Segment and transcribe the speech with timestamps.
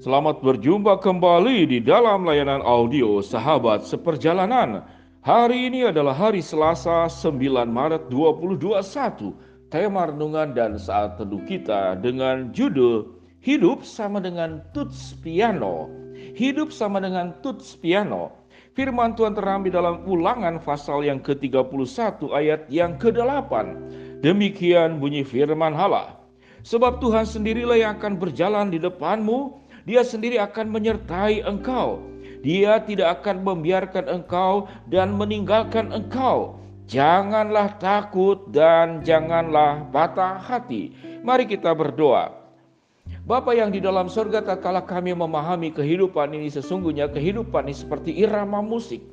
[0.00, 4.80] Selamat berjumpa kembali di dalam layanan audio Sahabat Seperjalanan.
[5.20, 7.36] Hari ini adalah hari Selasa 9
[7.68, 8.80] Maret 2021.
[9.68, 13.12] Tema renungan dan saat teduh kita dengan judul
[13.44, 15.92] Hidup sama dengan tuts piano.
[16.32, 18.32] Hidup sama dengan tuts piano.
[18.72, 23.52] Firman Tuhan terambil dalam ulangan pasal yang ke-31 ayat yang ke-8.
[24.24, 26.16] Demikian bunyi firman Allah.
[26.64, 32.04] Sebab Tuhan sendirilah yang akan berjalan di depanmu dia sendiri akan menyertai engkau.
[32.40, 36.56] Dia tidak akan membiarkan engkau dan meninggalkan engkau.
[36.88, 40.90] Janganlah takut dan janganlah patah hati.
[41.22, 42.32] Mari kita berdoa.
[43.28, 48.58] Bapa yang di dalam surga tatkala kami memahami kehidupan ini sesungguhnya kehidupan ini seperti irama
[48.64, 49.04] musik.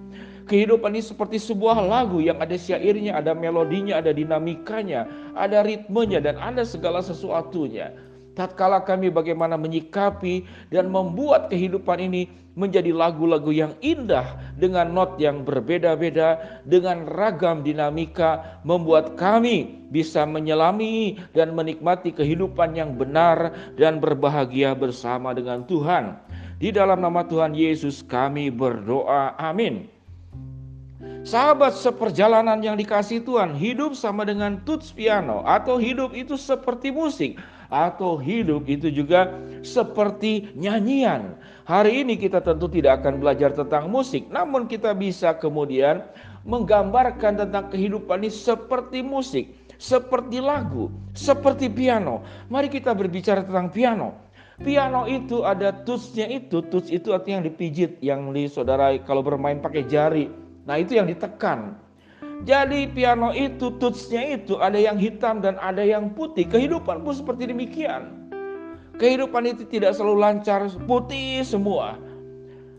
[0.47, 5.03] Kehidupan ini seperti sebuah lagu yang ada syairnya, ada melodinya, ada dinamikanya,
[5.35, 7.91] ada ritmenya dan ada segala sesuatunya
[8.37, 15.45] tatkala kami bagaimana menyikapi dan membuat kehidupan ini menjadi lagu-lagu yang indah dengan not yang
[15.45, 24.73] berbeda-beda dengan ragam dinamika membuat kami bisa menyelami dan menikmati kehidupan yang benar dan berbahagia
[24.73, 26.17] bersama dengan Tuhan.
[26.57, 29.37] Di dalam nama Tuhan Yesus kami berdoa.
[29.37, 29.85] Amin.
[31.21, 37.37] Sahabat seperjalanan yang dikasih Tuhan, hidup sama dengan tuts piano atau hidup itu seperti musik
[37.67, 39.31] atau hidup itu juga
[39.63, 41.35] seperti nyanyian.
[41.67, 45.99] Hari ini kita tentu tidak akan belajar tentang musik, namun kita bisa kemudian
[46.47, 52.23] menggambarkan tentang kehidupan ini seperti musik, seperti lagu, seperti piano.
[52.47, 54.15] Mari kita berbicara tentang piano.
[54.57, 59.61] Piano itu ada tutsnya itu, tuts itu artinya yang dipijit, yang di saudara kalau bermain
[59.61, 60.31] pakai jari.
[60.65, 61.77] Nah itu yang ditekan.
[62.45, 66.45] Jadi piano itu, tutsnya itu ada yang hitam dan ada yang putih.
[66.45, 68.29] Kehidupan pun seperti demikian.
[68.97, 71.97] Kehidupan itu tidak selalu lancar, putih semua.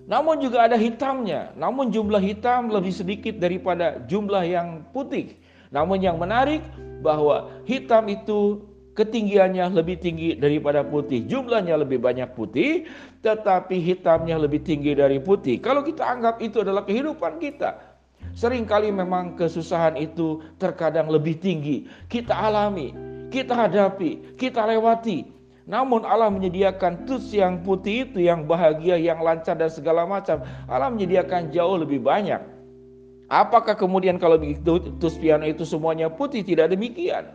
[0.09, 1.53] Namun juga ada hitamnya.
[1.59, 5.37] Namun jumlah hitam lebih sedikit daripada jumlah yang putih.
[5.69, 6.65] Namun yang menarik
[7.05, 8.65] bahwa hitam itu
[8.99, 11.23] ketinggiannya lebih tinggi daripada putih.
[11.23, 12.91] Jumlahnya lebih banyak putih,
[13.23, 15.63] tetapi hitamnya lebih tinggi dari putih.
[15.63, 17.88] Kalau kita anggap itu adalah kehidupan kita,
[18.39, 21.91] Seringkali memang kesusahan itu terkadang lebih tinggi.
[22.07, 22.95] Kita alami,
[23.35, 25.27] kita hadapi, kita lewati.
[25.67, 30.47] Namun Allah menyediakan tus yang putih itu, yang bahagia, yang lancar dan segala macam.
[30.71, 32.39] Allah menyediakan jauh lebih banyak.
[33.27, 36.47] Apakah kemudian kalau begitu tus piano itu semuanya putih?
[36.47, 37.27] Tidak demikian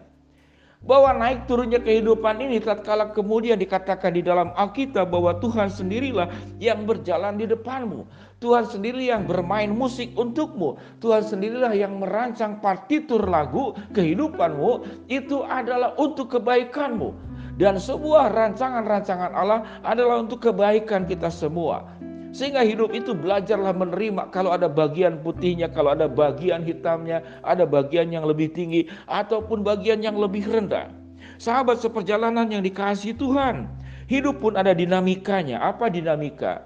[0.84, 6.28] bahwa naik turunnya kehidupan ini tatkala kemudian dikatakan di dalam Alkitab bahwa Tuhan sendirilah
[6.60, 8.04] yang berjalan di depanmu.
[8.44, 10.76] Tuhan sendiri yang bermain musik untukmu.
[11.00, 15.08] Tuhan sendirilah yang merancang partitur lagu kehidupanmu.
[15.08, 17.16] Itu adalah untuk kebaikanmu.
[17.56, 21.88] Dan sebuah rancangan-rancangan Allah adalah untuk kebaikan kita semua.
[22.34, 28.10] Sehingga hidup itu belajarlah menerima kalau ada bagian putihnya, kalau ada bagian hitamnya, ada bagian
[28.10, 30.90] yang lebih tinggi ataupun bagian yang lebih rendah.
[31.38, 33.70] Sahabat seperjalanan yang dikasih Tuhan,
[34.10, 35.62] hidup pun ada dinamikanya.
[35.62, 36.66] Apa dinamika?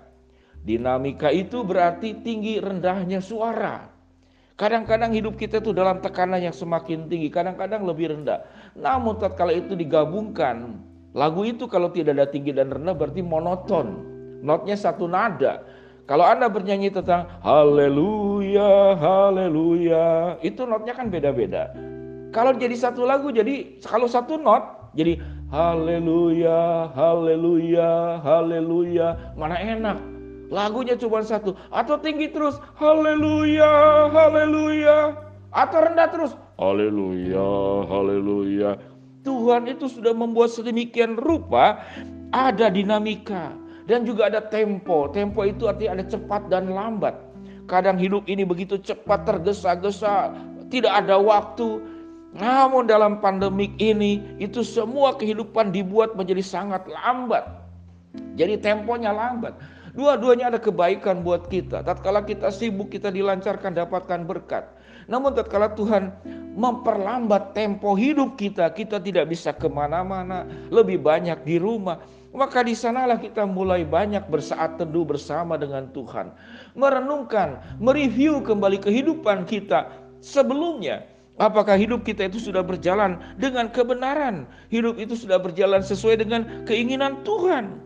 [0.63, 3.91] Dinamika itu berarti tinggi rendahnya suara.
[4.55, 8.41] Kadang-kadang hidup kita itu dalam tekanan yang semakin tinggi, kadang-kadang lebih rendah.
[8.73, 10.79] Namun tatkala itu digabungkan,
[11.11, 14.16] lagu itu kalau tidak ada tinggi dan rendah berarti monoton.
[14.41, 15.65] Notnya satu nada.
[16.07, 21.75] Kalau Anda bernyanyi tentang haleluya, haleluya, itu notnya kan beda-beda.
[22.31, 25.19] Kalau jadi satu lagu jadi kalau satu not jadi
[25.51, 29.99] haleluya, haleluya, haleluya, mana enak.
[30.47, 35.11] Lagunya cuma satu atau tinggi terus haleluya, haleluya
[35.51, 38.79] atau rendah terus haleluya, haleluya.
[39.27, 41.83] Tuhan itu sudah membuat sedemikian rupa
[42.31, 45.07] ada dinamika dan juga ada tempo.
[45.09, 47.15] Tempo itu artinya ada cepat dan lambat.
[47.67, 50.35] Kadang hidup ini begitu cepat tergesa-gesa,
[50.67, 51.79] tidak ada waktu.
[52.37, 57.47] Namun dalam pandemik ini itu semua kehidupan dibuat menjadi sangat lambat.
[58.35, 59.57] Jadi temponya lambat.
[59.97, 61.81] Dua-duanya ada kebaikan buat kita.
[61.81, 64.69] Tatkala kita sibuk, kita dilancarkan, dapatkan berkat.
[65.09, 66.13] Namun tatkala Tuhan
[66.53, 71.97] memperlambat tempo hidup kita, kita tidak bisa ke mana-mana, lebih banyak di rumah.
[72.37, 76.29] Maka di sanalah kita mulai banyak bersaat teduh bersama dengan Tuhan.
[76.77, 79.89] Merenungkan, mereview kembali kehidupan kita
[80.21, 81.01] sebelumnya.
[81.41, 84.45] Apakah hidup kita itu sudah berjalan dengan kebenaran?
[84.69, 87.81] Hidup itu sudah berjalan sesuai dengan keinginan Tuhan.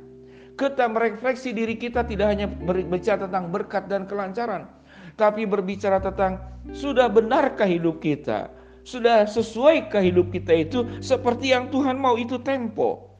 [0.59, 4.67] Kita merefleksi diri kita tidak hanya berbicara tentang berkat dan kelancaran.
[5.15, 6.43] Tapi berbicara tentang
[6.75, 8.51] sudah benarkah hidup kita?
[8.83, 13.10] Sudah sesuaikah hidup kita itu seperti yang Tuhan mau itu tempo?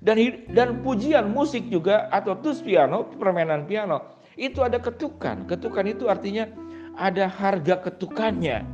[0.00, 0.16] Dan
[0.56, 5.44] dan pujian musik juga atau tus piano, permainan piano, itu ada ketukan.
[5.44, 6.48] Ketukan itu artinya
[6.96, 8.64] ada harga ketukannya.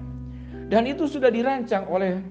[0.71, 2.23] Dan itu sudah dirancang oleh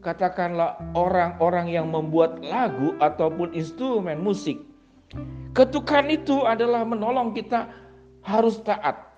[0.00, 4.56] katakanlah orang-orang yang membuat lagu ataupun instrumen musik.
[5.52, 7.68] Ketukan itu adalah menolong kita
[8.24, 9.08] harus taat.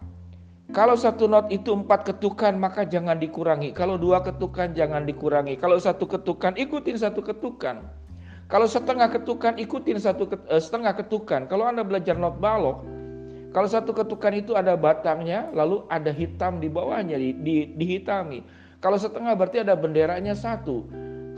[0.71, 3.75] Kalau satu not itu empat ketukan maka jangan dikurangi.
[3.75, 5.59] Kalau dua ketukan jangan dikurangi.
[5.59, 7.83] Kalau satu ketukan ikutin satu ketukan.
[8.51, 11.47] Kalau setengah ketukan ikutin satu eh, setengah ketukan.
[11.47, 12.83] Kalau anda belajar not balok,
[13.55, 18.43] kalau satu ketukan itu ada batangnya, lalu ada hitam di bawahnya, di, di, dihitami.
[18.83, 20.87] Kalau setengah berarti ada benderanya satu.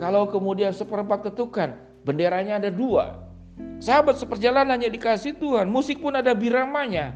[0.00, 1.76] Kalau kemudian seperempat ketukan,
[2.08, 3.28] benderanya ada dua.
[3.76, 7.12] Sahabat seperjalanannya dikasih Tuhan, musik pun ada biramanya.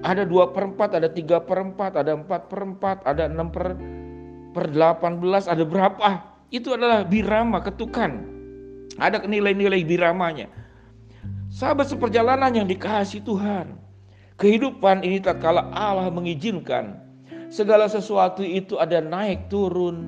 [0.00, 3.76] Ada dua perempat, ada tiga perempat, ada empat perempat, ada enam per,
[4.56, 6.22] per delapan belas, ada berapa?
[6.48, 8.37] Itu adalah birama, ketukan.
[8.98, 10.50] Ada nilai-nilai biramanya.
[11.48, 13.78] Sahabat seperjalanan yang dikasih Tuhan.
[14.38, 16.98] Kehidupan ini tak kala Allah mengizinkan.
[17.48, 20.06] Segala sesuatu itu ada naik turun,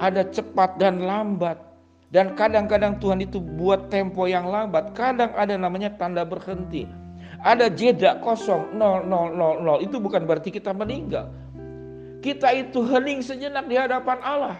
[0.00, 1.60] ada cepat dan lambat.
[2.08, 6.88] Dan kadang-kadang Tuhan itu buat tempo yang lambat, kadang ada namanya tanda berhenti.
[7.44, 11.30] Ada jeda kosong 0000 itu bukan berarti kita meninggal.
[12.18, 14.58] Kita itu hening sejenak di hadapan Allah.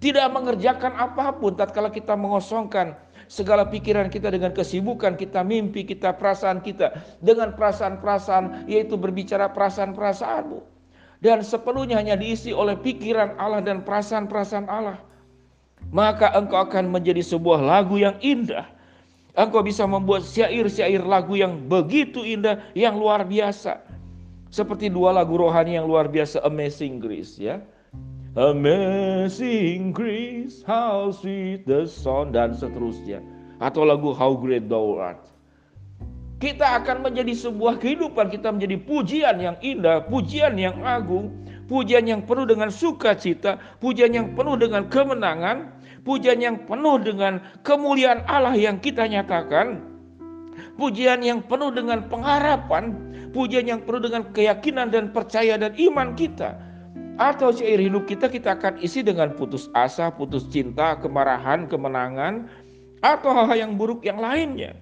[0.00, 2.96] Tidak mengerjakan apa pun tatkala kita mengosongkan
[3.28, 10.80] segala pikiran kita dengan kesibukan kita, mimpi kita, perasaan kita dengan perasaan-perasaan yaitu berbicara perasaan-perasaanmu
[11.20, 14.98] dan sepenuhnya hanya diisi oleh pikiran Allah dan perasaan-perasaan Allah.
[15.92, 18.64] Maka engkau akan menjadi sebuah lagu yang indah.
[19.36, 23.80] Engkau bisa membuat syair-syair lagu yang begitu indah, yang luar biasa.
[24.50, 27.62] Seperti dua lagu rohani yang luar biasa, Amazing Grace ya.
[28.38, 33.18] Amazing grace, how sweet the sound dan seterusnya.
[33.58, 35.18] Atau lagu How Great Thou Art.
[36.38, 42.22] Kita akan menjadi sebuah kehidupan, kita menjadi pujian yang indah, pujian yang agung, pujian yang
[42.22, 45.74] penuh dengan sukacita, pujian yang penuh dengan kemenangan,
[46.06, 49.82] pujian yang penuh dengan kemuliaan Allah yang kita nyatakan,
[50.78, 52.94] pujian yang penuh dengan pengharapan,
[53.34, 56.69] pujian yang penuh dengan keyakinan dan percaya dan iman kita
[57.20, 62.48] atau syair hidup kita kita akan isi dengan putus asa, putus cinta, kemarahan, kemenangan,
[63.04, 64.72] atau hal-hal yang buruk yang lainnya.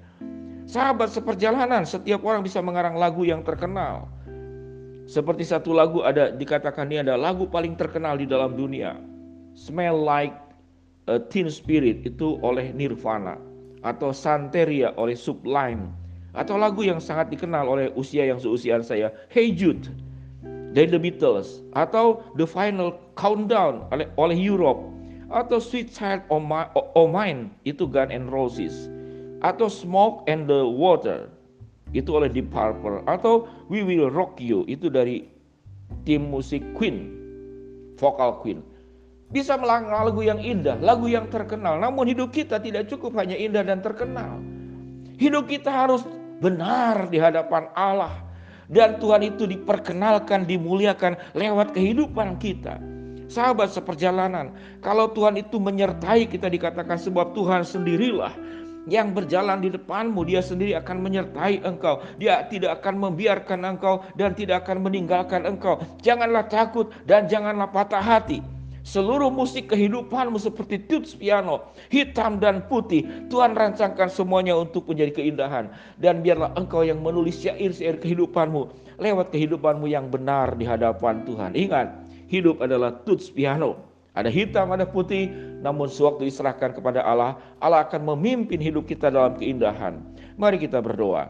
[0.70, 4.06] Sahabat seperjalanan, setiap orang bisa mengarang lagu yang terkenal.
[5.11, 8.94] Seperti satu lagu ada dikatakan ini ada lagu paling terkenal di dalam dunia.
[9.58, 10.37] Smell Like
[11.11, 13.35] a Teen Spirit itu oleh Nirvana
[13.82, 15.90] atau Santeria oleh Sublime
[16.37, 19.88] atau lagu yang sangat dikenal oleh usia yang seusiaan saya, Hey Jude
[20.73, 24.85] dari The Beatles atau The Final Countdown oleh, oleh Europe
[25.29, 28.88] atau Sweet Child of Mine itu Gun and Roses
[29.44, 31.31] atau Smoke and the Water
[31.97, 35.25] itu oleh Deep Purple atau We Will Rock You itu dari
[36.05, 37.17] tim musik Queen
[37.97, 38.61] vokal Queen.
[39.29, 43.64] Bisa melangkah lagu yang indah lagu yang terkenal namun hidup kita tidak cukup hanya indah
[43.64, 44.41] dan terkenal.
[45.17, 46.05] Hidup kita harus
[46.38, 48.28] benar di hadapan Allah
[48.69, 52.76] dan Tuhan itu diperkenalkan, dimuliakan lewat kehidupan kita.
[53.29, 58.32] Sahabat seperjalanan, kalau Tuhan itu menyertai kita dikatakan sebab Tuhan sendirilah
[58.88, 62.00] yang berjalan di depanmu, dia sendiri akan menyertai engkau.
[62.16, 65.76] Dia tidak akan membiarkan engkau dan tidak akan meninggalkan engkau.
[66.00, 68.40] Janganlah takut dan janganlah patah hati.
[68.88, 73.04] Seluruh musik kehidupanmu seperti tuts piano, hitam dan putih.
[73.28, 75.68] Tuhan rancangkan semuanya untuk menjadi keindahan.
[76.00, 81.52] Dan biarlah engkau yang menulis syair-syair kehidupanmu lewat kehidupanmu yang benar di hadapan Tuhan.
[81.52, 82.00] Ingat,
[82.33, 83.76] hidup adalah tuts piano.
[84.16, 85.28] Ada hitam, ada putih,
[85.61, 90.00] namun sewaktu diserahkan kepada Allah, Allah akan memimpin hidup kita dalam keindahan.
[90.40, 91.28] Mari kita berdoa.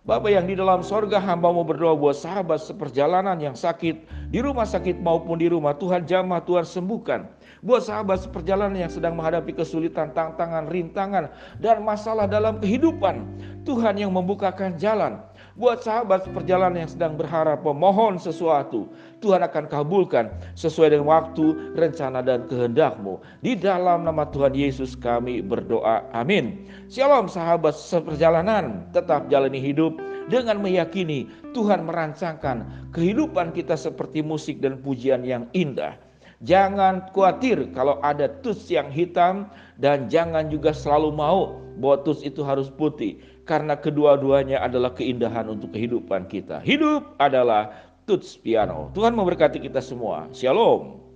[0.00, 4.00] Bapak yang di dalam sorga hamba mau berdoa buat sahabat seperjalanan yang sakit
[4.32, 7.28] di rumah sakit maupun di rumah Tuhan jamah Tuhan sembuhkan.
[7.60, 11.28] Buat sahabat seperjalanan yang sedang menghadapi kesulitan, tantangan, rintangan
[11.60, 13.28] dan masalah dalam kehidupan.
[13.68, 15.20] Tuhan yang membukakan jalan.
[15.60, 18.88] Buat sahabat perjalanan yang sedang berharap memohon sesuatu,
[19.20, 23.20] Tuhan akan kabulkan sesuai dengan waktu, rencana dan kehendakmu.
[23.44, 26.08] Di dalam nama Tuhan Yesus kami berdoa.
[26.16, 26.64] Amin.
[26.88, 30.00] Shalom sahabat seperjalanan, tetap jalani hidup
[30.32, 35.92] dengan meyakini Tuhan merancangkan kehidupan kita seperti musik dan pujian yang indah.
[36.40, 42.40] Jangan khawatir kalau ada tus yang hitam dan jangan juga selalu mau bahwa tus itu
[42.40, 46.64] harus putih karena kedua-duanya adalah keindahan untuk kehidupan kita.
[46.64, 47.76] Hidup adalah
[48.08, 48.88] tuts piano.
[48.96, 50.32] Tuhan memberkati kita semua.
[50.32, 51.09] Shalom.